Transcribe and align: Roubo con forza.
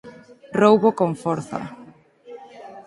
Roubo 0.61 0.89
con 0.99 1.11
forza. 1.23 1.59